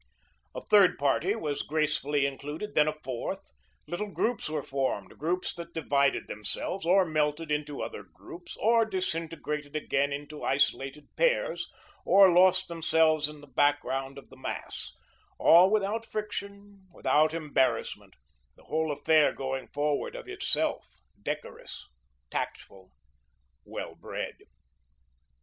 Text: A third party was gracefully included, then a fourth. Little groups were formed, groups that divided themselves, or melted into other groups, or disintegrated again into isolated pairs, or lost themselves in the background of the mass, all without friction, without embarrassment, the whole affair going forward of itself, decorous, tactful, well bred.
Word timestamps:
A 0.55 0.61
third 0.61 0.97
party 0.97 1.35
was 1.35 1.61
gracefully 1.61 2.25
included, 2.25 2.73
then 2.73 2.87
a 2.87 2.95
fourth. 3.03 3.51
Little 3.87 4.09
groups 4.11 4.49
were 4.49 4.63
formed, 4.63 5.19
groups 5.19 5.53
that 5.53 5.75
divided 5.75 6.27
themselves, 6.27 6.87
or 6.87 7.05
melted 7.05 7.51
into 7.51 7.83
other 7.83 8.01
groups, 8.01 8.57
or 8.57 8.83
disintegrated 8.83 9.75
again 9.75 10.11
into 10.11 10.43
isolated 10.43 11.15
pairs, 11.15 11.69
or 12.03 12.31
lost 12.31 12.67
themselves 12.67 13.29
in 13.29 13.41
the 13.41 13.45
background 13.47 14.17
of 14.17 14.29
the 14.31 14.37
mass, 14.37 14.91
all 15.37 15.69
without 15.69 16.03
friction, 16.03 16.87
without 16.91 17.31
embarrassment, 17.35 18.15
the 18.55 18.63
whole 18.63 18.91
affair 18.91 19.31
going 19.31 19.67
forward 19.67 20.15
of 20.15 20.27
itself, 20.27 20.97
decorous, 21.21 21.85
tactful, 22.31 22.89
well 23.65 23.93
bred. 23.93 24.37